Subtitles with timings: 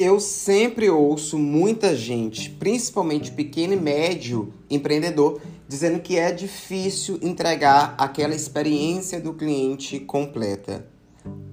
[0.00, 7.94] eu sempre ouço muita gente, principalmente pequeno e médio empreendedor, dizendo que é difícil entregar
[7.98, 10.86] aquela experiência do cliente completa.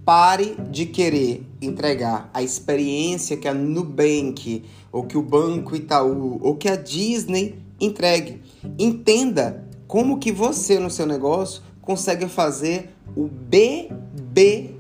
[0.06, 6.56] Pare de querer entregar a experiência que a Nubank, ou que o Banco Itaú, ou
[6.56, 8.42] que a Disney entregue.
[8.80, 14.78] Entenda como que você no seu negócio consegue fazer o BBF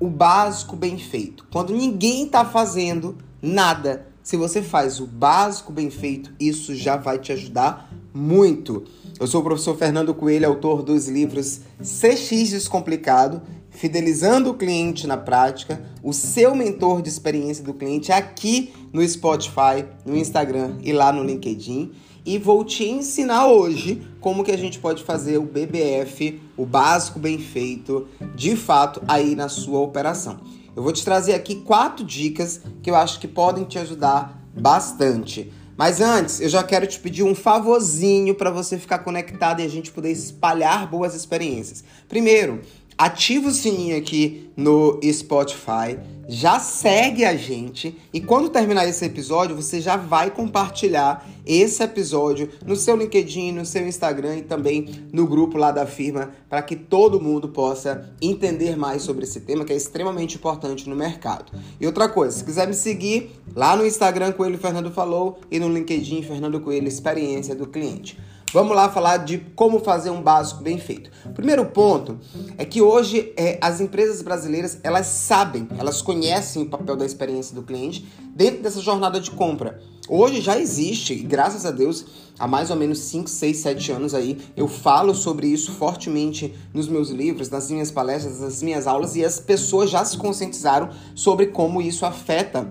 [0.00, 1.46] o básico bem feito.
[1.50, 7.18] Quando ninguém está fazendo nada, se você faz o básico bem feito, isso já vai
[7.18, 8.84] te ajudar muito.
[9.18, 15.16] Eu sou o professor Fernando Coelho, autor dos livros CX Descomplicado, Fidelizando o Cliente na
[15.16, 21.12] Prática, o seu mentor de experiência do cliente aqui no Spotify, no Instagram e lá
[21.12, 21.92] no LinkedIn
[22.28, 27.18] e vou te ensinar hoje como que a gente pode fazer o BBF, o básico
[27.18, 30.38] bem feito, de fato aí na sua operação.
[30.76, 35.50] Eu vou te trazer aqui quatro dicas que eu acho que podem te ajudar bastante.
[35.74, 39.68] Mas antes, eu já quero te pedir um favorzinho para você ficar conectado e a
[39.68, 41.82] gente poder espalhar boas experiências.
[42.10, 42.60] Primeiro,
[42.98, 45.96] ativa o sininho aqui no Spotify,
[46.28, 52.50] já segue a gente e quando terminar esse episódio, você já vai compartilhar esse episódio
[52.66, 56.76] no seu LinkedIn, no seu Instagram e também no grupo lá da firma para que
[56.76, 61.50] todo mundo possa entender mais sobre esse tema que é extremamente importante no mercado.
[61.80, 65.72] E outra coisa, se quiser me seguir lá no Instagram Coelho Fernando falou e no
[65.72, 68.18] LinkedIn Fernando Coelho Experiência do Cliente.
[68.50, 71.10] Vamos lá falar de como fazer um básico bem feito.
[71.34, 72.18] Primeiro ponto
[72.56, 77.54] é que hoje é, as empresas brasileiras elas sabem, elas conhecem o papel da experiência
[77.54, 79.82] do cliente dentro dessa jornada de compra.
[80.08, 82.06] Hoje já existe, e graças a Deus,
[82.38, 86.88] há mais ou menos 5, 6, 7 anos aí, eu falo sobre isso fortemente nos
[86.88, 91.48] meus livros, nas minhas palestras, nas minhas aulas, e as pessoas já se conscientizaram sobre
[91.48, 92.66] como isso afeta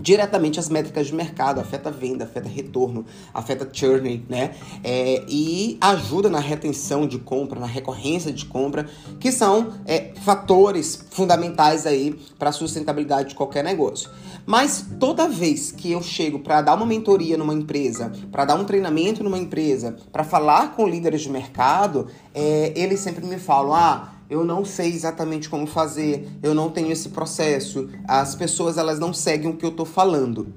[0.00, 4.54] diretamente as métricas de mercado, afeta venda, afeta retorno, afeta churn, né?
[4.84, 11.04] É, e ajuda na retenção de compra, na recorrência de compra, que são é, fatores
[11.10, 14.10] fundamentais aí para a sustentabilidade de qualquer negócio.
[14.46, 18.64] Mas toda vez que eu chego para dar uma mentoria numa empresa, para dar um
[18.64, 24.17] treinamento numa empresa, para falar com líderes de mercado, é, eles sempre me falam: ah,
[24.28, 29.12] eu não sei exatamente como fazer, eu não tenho esse processo, as pessoas elas não
[29.12, 30.52] seguem o que eu estou falando.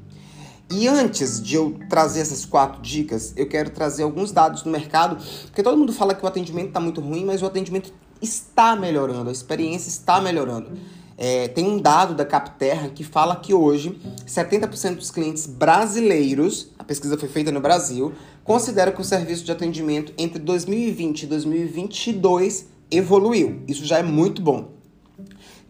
[0.70, 5.18] E antes de eu trazer essas quatro dicas, eu quero trazer alguns dados do mercado,
[5.48, 9.30] porque todo mundo fala que o atendimento está muito ruim, mas o atendimento está melhorando,
[9.30, 10.70] a experiência está melhorando.
[11.18, 16.84] É, tem um dado da Capterra que fala que hoje 70% dos clientes brasileiros, a
[16.84, 22.71] pesquisa foi feita no Brasil, consideram que o serviço de atendimento entre 2020 e 2022
[22.92, 23.64] evoluiu.
[23.68, 24.74] Isso já é muito bom.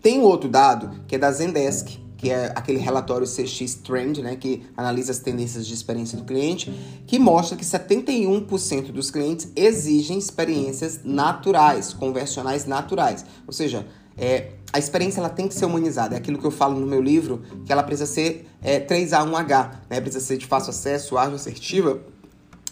[0.02, 4.36] Tem um outro dado que é da Zendesk, que é aquele relatório CX Trend, né,
[4.36, 6.72] que analisa as tendências de experiência do cliente,
[7.08, 13.26] que mostra que 71% dos clientes exigem experiências naturais, conversionais naturais.
[13.48, 16.16] Ou seja, é, a experiência ela tem que ser humanizada.
[16.16, 20.00] É aquilo que eu falo no meu livro, que ela precisa ser é, 3A1H, né?
[20.00, 22.02] precisa ser de fácil acesso, ágil, assertiva,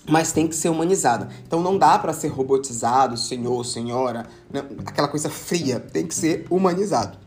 [0.10, 1.30] mas tem que ser humanizada.
[1.46, 4.64] Então não dá para ser robotizado, senhor, senhora, né?
[4.86, 7.18] aquela coisa fria, tem que ser humanizado.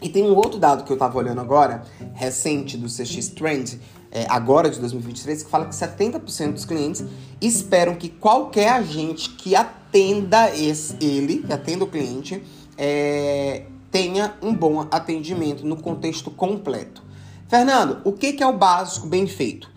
[0.00, 3.78] E tem um outro dado que eu estava olhando agora, recente do CX Trend,
[4.10, 7.04] é, agora de 2023, que fala que 70% dos clientes
[7.40, 12.42] esperam que qualquer agente que atenda esse, ele, que atenda o cliente,
[12.76, 17.02] é, tenha um bom atendimento no contexto completo.
[17.48, 19.70] Fernando, o que, que é o básico bem feito?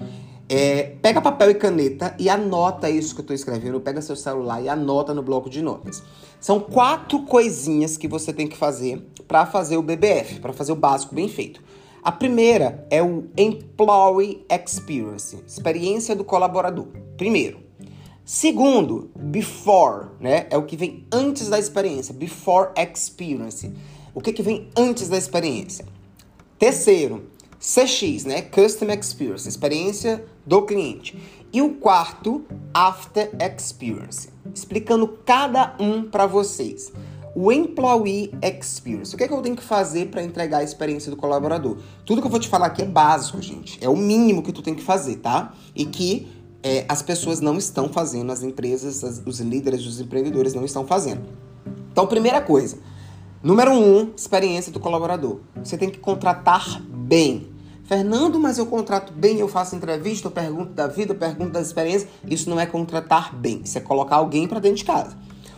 [0.47, 3.79] É, pega papel e caneta e anota isso que eu estou escrevendo.
[3.79, 6.03] Pega seu celular e anota no bloco de notas.
[6.39, 10.75] São quatro coisinhas que você tem que fazer para fazer o BBF, para fazer o
[10.75, 11.61] básico bem feito.
[12.03, 16.85] A primeira é o Employee Experience, experiência do colaborador.
[17.17, 17.65] Primeiro.
[18.23, 20.45] Segundo, before, né?
[20.51, 23.71] É o que vem antes da experiência, before experience.
[24.13, 25.85] O que, que vem antes da experiência?
[26.57, 27.23] Terceiro,
[27.65, 28.43] CX, né?
[28.43, 31.17] Customer Experience, experiência do cliente.
[31.51, 36.93] E o quarto, After Experience, explicando cada um para vocês.
[37.35, 39.15] O Employee Experience.
[39.15, 41.77] O que, é que eu tenho que fazer para entregar a experiência do colaborador?
[42.05, 43.83] Tudo que eu vou te falar aqui é básico, gente.
[43.83, 45.53] É o mínimo que tu tem que fazer, tá?
[45.75, 46.27] E que
[46.61, 50.85] é, as pessoas não estão fazendo, as empresas, as, os líderes, os empreendedores não estão
[50.85, 51.23] fazendo.
[51.91, 52.77] Então, primeira coisa.
[53.41, 55.39] Número um, experiência do colaborador.
[55.63, 57.54] Você tem que contratar bem.
[57.85, 61.67] Fernando, mas eu contrato bem, eu faço entrevista, eu pergunto da vida, eu pergunto das
[61.67, 62.09] experiências.
[62.27, 65.15] Isso não é contratar bem, isso é colocar alguém para dentro de casa.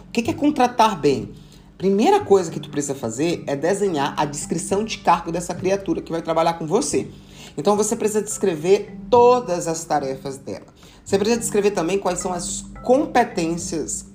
[0.07, 1.31] O que é contratar bem?
[1.77, 6.12] Primeira coisa que tu precisa fazer é desenhar a descrição de cargo dessa criatura que
[6.12, 7.07] vai trabalhar com você.
[7.56, 10.65] Então você precisa descrever todas as tarefas dela.
[11.06, 14.06] Você precisa descrever também quais são as competências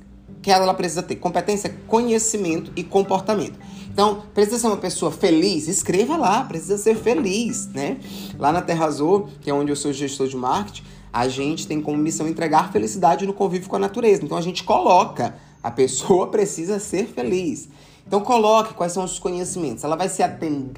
[0.42, 1.16] que ela precisa ter.
[1.16, 3.58] Competência, conhecimento e comportamento.
[3.92, 5.68] Então, precisa ser uma pessoa feliz?
[5.68, 7.98] Escreva lá, precisa ser feliz, né?
[8.38, 11.78] Lá na Terra Azul, que é onde eu sou gestor de marketing, a gente tem
[11.78, 14.24] como missão entregar felicidade no convívio com a natureza.
[14.24, 17.68] Então a gente coloca, a pessoa precisa ser feliz.
[18.06, 19.84] Então coloque quais são os conhecimentos.
[19.84, 20.22] Ela vai ser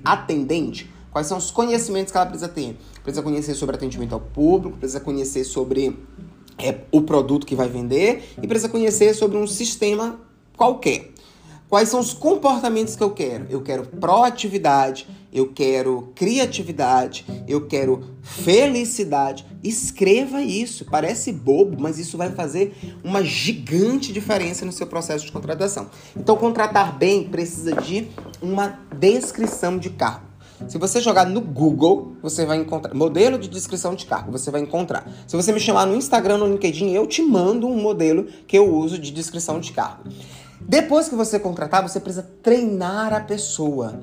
[0.05, 0.91] atendente?
[1.13, 2.77] Quais são os conhecimentos que ela precisa ter?
[3.05, 5.97] Precisa conhecer sobre atendimento ao público, precisa conhecer sobre
[6.59, 10.19] é, o produto que vai vender e precisa conhecer sobre um sistema
[10.57, 11.14] qualquer.
[11.75, 13.47] Quais são os comportamentos que eu quero?
[13.51, 19.45] Eu quero proatividade, eu quero criatividade, eu quero felicidade.
[19.61, 20.85] Escreva isso.
[20.85, 25.91] Parece bobo, mas isso vai fazer uma gigante diferença no seu processo de contratação.
[26.17, 28.07] Então, contratar bem precisa de
[28.41, 30.27] uma descrição de cargo.
[30.69, 34.61] Se você jogar no Google, você vai encontrar modelo de descrição de cargo, você vai
[34.61, 35.11] encontrar.
[35.27, 38.73] Se você me chamar no Instagram, no LinkedIn, eu te mando um modelo que eu
[38.73, 40.05] uso de descrição de cargo.
[40.67, 44.01] Depois que você contratar, você precisa treinar a pessoa.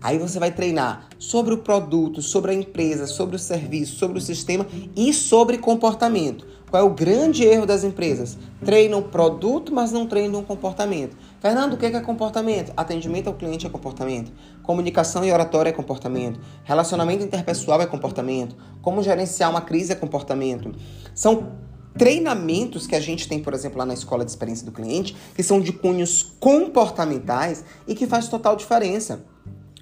[0.00, 4.20] Aí você vai treinar sobre o produto, sobre a empresa, sobre o serviço, sobre o
[4.20, 6.46] sistema e sobre comportamento.
[6.70, 8.36] Qual é o grande erro das empresas?
[8.62, 11.16] Treinam produto, mas não treinam comportamento.
[11.40, 12.72] Fernando, o que é comportamento?
[12.76, 14.30] Atendimento ao cliente é comportamento.
[14.62, 16.38] Comunicação e oratória é comportamento.
[16.64, 18.54] Relacionamento interpessoal é comportamento.
[18.82, 20.74] Como gerenciar uma crise é comportamento.
[21.14, 21.52] São
[21.98, 25.42] treinamentos que a gente tem, por exemplo, lá na escola de experiência do cliente, que
[25.42, 29.24] são de cunhos comportamentais e que faz total diferença.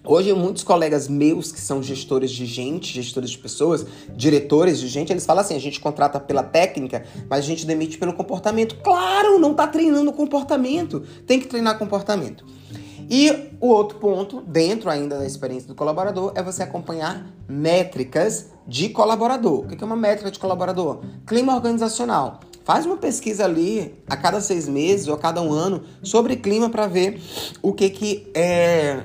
[0.08, 3.84] Hoje, muitos colegas meus que são gestores de gente, gestores de pessoas,
[4.14, 7.98] diretores de gente, eles falam assim: a gente contrata pela técnica, mas a gente demite
[7.98, 8.76] pelo comportamento.
[8.84, 11.02] Claro, não está treinando comportamento.
[11.26, 12.46] Tem que treinar comportamento.
[13.08, 18.88] E o outro ponto, dentro ainda da experiência do colaborador, é você acompanhar métricas de
[18.88, 19.60] colaborador.
[19.60, 21.00] O que é uma métrica de colaborador?
[21.26, 22.40] Clima organizacional.
[22.64, 26.68] Faz uma pesquisa ali a cada seis meses ou a cada um ano sobre clima
[26.68, 27.20] para ver
[27.62, 29.04] o que, que é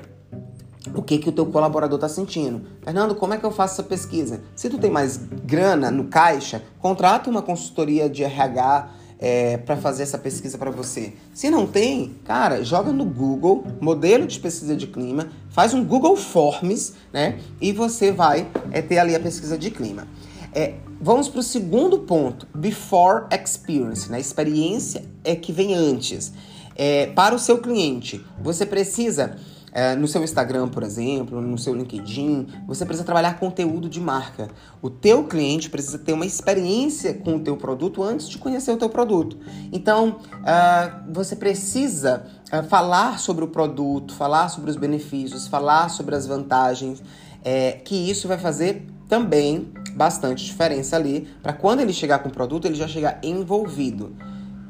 [0.94, 2.62] o que que o teu colaborador está sentindo.
[2.82, 4.42] Fernando, como é que eu faço essa pesquisa?
[4.56, 8.90] Se tu tem mais grana no caixa, contrata uma consultoria de RH
[9.22, 11.12] é, para fazer essa pesquisa para você.
[11.32, 16.16] Se não tem, cara, joga no Google, modelo de pesquisa de clima, faz um Google
[16.16, 17.38] Forms, né?
[17.60, 20.08] E você vai é, ter ali a pesquisa de clima.
[20.52, 24.18] É, vamos para o segundo ponto, before experience, né?
[24.18, 26.32] Experiência é que vem antes.
[26.74, 29.36] É, para o seu cliente, você precisa
[29.72, 34.48] é, no seu Instagram, por exemplo, no seu LinkedIn, você precisa trabalhar conteúdo de marca.
[34.82, 38.76] O teu cliente precisa ter uma experiência com o teu produto antes de conhecer o
[38.76, 39.38] teu produto.
[39.72, 46.14] Então, uh, você precisa uh, falar sobre o produto, falar sobre os benefícios, falar sobre
[46.14, 47.02] as vantagens,
[47.42, 52.32] é, que isso vai fazer também bastante diferença ali, para quando ele chegar com o
[52.32, 54.16] produto, ele já chegar envolvido.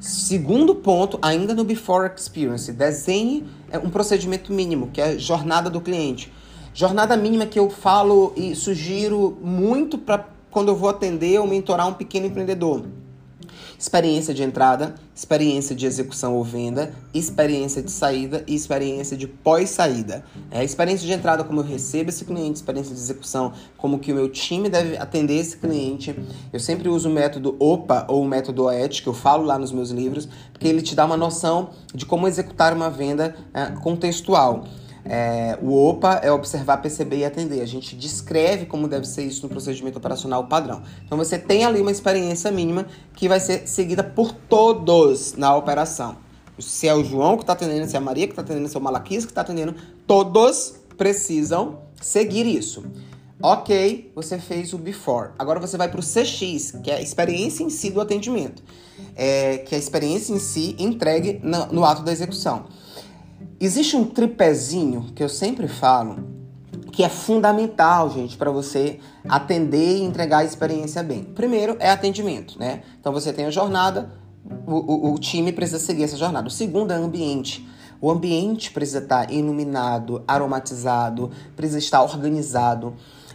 [0.03, 5.71] Segundo ponto, ainda no Before Experience, desenhe é, um procedimento mínimo, que é a jornada
[5.71, 6.33] do cliente.
[6.75, 11.87] Jornada mínima que eu falo e sugiro muito para quando eu vou atender ou mentorar
[11.87, 12.85] um pequeno empreendedor.
[13.83, 20.25] Experiência de entrada, experiência de execução ou venda, experiência de saída e experiência de pós-saída.
[20.53, 24.15] É, experiência de entrada, como eu recebo esse cliente, experiência de execução, como que o
[24.15, 26.15] meu time deve atender esse cliente.
[26.53, 29.73] Eu sempre uso o método OPA ou o método OET, que eu falo lá nos
[29.73, 34.65] meus livros, porque ele te dá uma noção de como executar uma venda é, contextual.
[35.05, 37.61] É, o OPA é observar, perceber e atender.
[37.61, 40.83] A gente descreve como deve ser isso no procedimento operacional padrão.
[41.05, 46.17] Então você tem ali uma experiência mínima que vai ser seguida por todos na operação.
[46.59, 48.77] Se é o João que está atendendo, se é a Maria que está atendendo, se
[48.77, 49.75] é o Malaquias que está atendendo,
[50.07, 52.85] todos precisam seguir isso.
[53.43, 55.31] Ok, você fez o before.
[55.37, 58.63] Agora você vai para o CX, que é a experiência em si do atendimento.
[59.17, 62.67] É, que é a experiência em si entregue no, no ato da execução.
[63.61, 66.33] Existe um tripézinho que eu sempre falo
[66.93, 71.25] que é fundamental, gente, para você atender e entregar a experiência bem.
[71.25, 72.83] Primeiro é atendimento, né?
[73.01, 74.13] Então você tem a jornada,
[74.67, 76.49] o, o, o time precisa seguir essa jornada.
[76.49, 77.67] O segundo é ambiente.
[77.99, 82.95] O ambiente precisa estar iluminado, aromatizado, precisa estar organizado.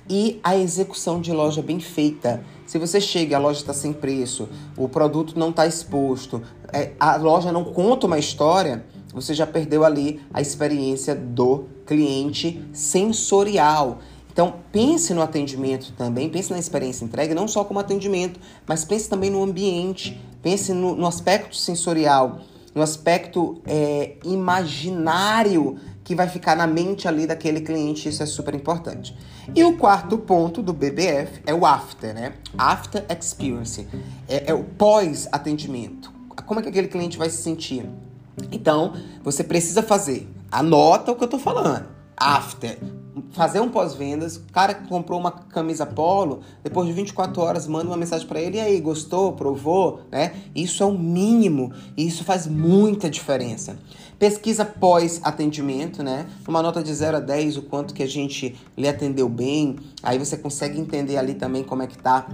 [0.10, 2.44] E a execução de loja bem feita.
[2.66, 4.48] Se você chega, a loja está sem preço,
[4.78, 8.86] o produto não está exposto, é, a loja não conta uma história,
[9.20, 14.00] você já perdeu ali a experiência do cliente sensorial.
[14.32, 19.10] Então, pense no atendimento também, pense na experiência entregue, não só como atendimento, mas pense
[19.10, 22.42] também no ambiente, pense no, no aspecto sensorial.
[22.76, 28.54] no aspecto é, imaginário que vai ficar na mente ali daquele cliente, isso é super
[28.54, 29.18] importante.
[29.56, 32.34] E o quarto ponto do BBF é o after, né?
[32.58, 33.88] After experience.
[34.28, 36.14] É, é o pós-atendimento.
[36.46, 37.90] Como é que aquele cliente vai se sentir?
[38.52, 40.28] Então, você precisa fazer.
[40.52, 41.86] Anota o que eu tô falando.
[42.16, 42.78] After
[43.32, 47.88] fazer um pós-vendas, o cara que comprou uma camisa polo, depois de 24 horas manda
[47.88, 50.36] uma mensagem para ele, e aí, gostou, provou, né?
[50.56, 53.78] Isso é o mínimo e isso faz muita diferença.
[54.20, 56.28] Pesquisa pós-atendimento, né?
[56.48, 60.18] Uma nota de 0 a 10, o quanto que a gente lhe atendeu bem, aí
[60.18, 62.28] você consegue entender ali também como é que tá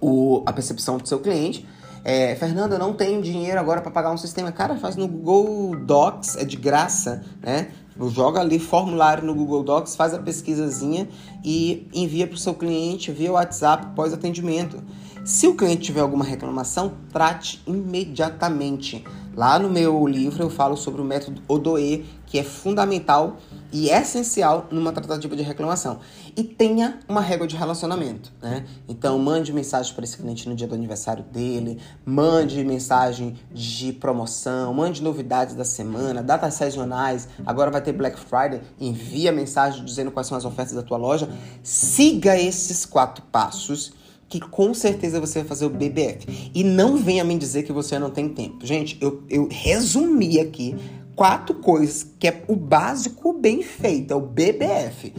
[0.00, 1.66] o, a percepção do seu cliente.
[2.08, 4.52] É, Fernanda, não tenho dinheiro agora para pagar um sistema.
[4.52, 7.72] Cara, faz no Google Docs, é de graça, né?
[8.10, 11.08] Joga ali formulário no Google Docs, faz a pesquisazinha
[11.44, 14.80] e envia para o seu cliente via WhatsApp pós atendimento.
[15.26, 19.04] Se o cliente tiver alguma reclamação, trate imediatamente.
[19.34, 23.36] Lá no meu livro eu falo sobre o método ODOE, que é fundamental
[23.72, 25.98] e essencial numa tratativa de reclamação.
[26.36, 28.66] E tenha uma régua de relacionamento, né?
[28.88, 34.72] Então mande mensagem para esse cliente no dia do aniversário dele, mande mensagem de promoção,
[34.74, 37.26] mande novidades da semana, datas sazonais.
[37.44, 41.28] Agora vai ter Black Friday, envia mensagem dizendo quais são as ofertas da tua loja.
[41.64, 43.95] Siga esses quatro passos
[44.28, 46.50] que com certeza você vai fazer o BBF.
[46.54, 48.66] E não venha me dizer que você não tem tempo.
[48.66, 50.74] Gente, eu, eu resumi aqui
[51.14, 55.14] quatro coisas que é o básico bem feito, é o BBF.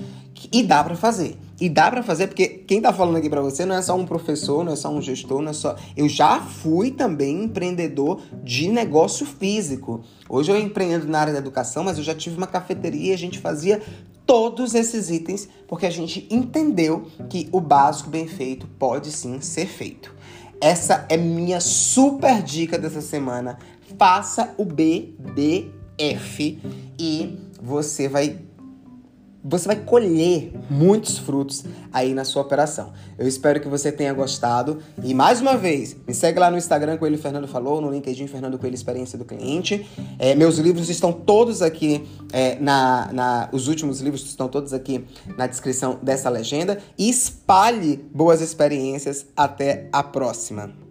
[0.52, 1.38] E dá para fazer.
[1.60, 4.06] E dá para fazer porque quem tá falando aqui para você não é só um
[4.06, 5.76] professor, não é só um gestor, não é só.
[5.96, 10.04] Eu já fui também empreendedor de negócio físico.
[10.30, 13.18] Hoje eu empreendo na área da educação, mas eu já tive uma cafeteria e a
[13.18, 13.82] gente fazia
[14.26, 19.66] todos esses itens porque a gente entendeu que o básico bem feito pode sim ser
[19.66, 20.14] feito.
[20.62, 23.58] Essa é minha super dica dessa semana.
[23.98, 26.60] Faça o BDF
[27.00, 28.47] e você vai
[29.50, 31.64] você vai colher muitos frutos
[31.94, 32.92] aí na sua operação.
[33.18, 34.80] Eu espero que você tenha gostado.
[35.02, 38.60] E mais uma vez, me segue lá no Instagram, Coelho Fernando Falou, no LinkedIn Fernando
[38.60, 39.88] Coelho Experiência do Cliente.
[40.20, 45.06] É, meus livros estão todos aqui, é, na, na, os últimos livros estão todos aqui
[45.38, 46.80] na descrição dessa legenda.
[46.98, 49.26] E espalhe boas experiências.
[49.36, 50.87] Até a próxima.